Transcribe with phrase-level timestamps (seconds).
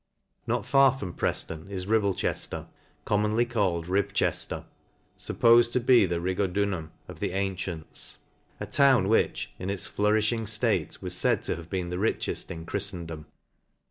[0.47, 2.65] Not far from Prejlon is Ribblechejler,
[3.05, 4.65] commonly called Ribchejler,
[5.15, 8.17] fuppofed to be the Rigodunum of the antients;
[8.59, 12.65] a town which, in its flouriming ftate, was faid to be the rich eft in
[12.65, 13.25] Chriftendom.